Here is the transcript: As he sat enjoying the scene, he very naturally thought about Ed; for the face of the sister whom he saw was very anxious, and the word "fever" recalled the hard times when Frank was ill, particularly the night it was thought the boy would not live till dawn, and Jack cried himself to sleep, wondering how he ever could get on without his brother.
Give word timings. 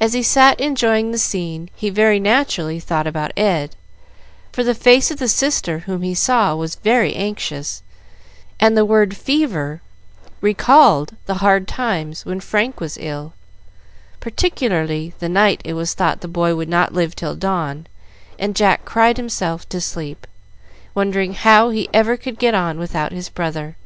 As 0.00 0.14
he 0.14 0.22
sat 0.22 0.58
enjoying 0.58 1.12
the 1.12 1.18
scene, 1.18 1.68
he 1.76 1.90
very 1.90 2.18
naturally 2.18 2.80
thought 2.80 3.06
about 3.06 3.30
Ed; 3.36 3.76
for 4.52 4.64
the 4.64 4.74
face 4.74 5.10
of 5.10 5.18
the 5.18 5.28
sister 5.28 5.80
whom 5.80 6.00
he 6.00 6.14
saw 6.14 6.54
was 6.56 6.76
very 6.76 7.14
anxious, 7.14 7.82
and 8.58 8.74
the 8.74 8.86
word 8.86 9.14
"fever" 9.14 9.82
recalled 10.40 11.14
the 11.26 11.34
hard 11.44 11.68
times 11.68 12.24
when 12.24 12.40
Frank 12.40 12.80
was 12.80 12.96
ill, 12.98 13.34
particularly 14.18 15.12
the 15.18 15.28
night 15.28 15.60
it 15.62 15.74
was 15.74 15.92
thought 15.92 16.22
the 16.22 16.26
boy 16.26 16.54
would 16.56 16.70
not 16.70 16.94
live 16.94 17.14
till 17.14 17.34
dawn, 17.36 17.86
and 18.38 18.56
Jack 18.56 18.86
cried 18.86 19.18
himself 19.18 19.68
to 19.68 19.78
sleep, 19.78 20.26
wondering 20.94 21.34
how 21.34 21.68
he 21.68 21.86
ever 21.92 22.16
could 22.16 22.38
get 22.38 22.54
on 22.54 22.78
without 22.78 23.12
his 23.12 23.28
brother. 23.28 23.76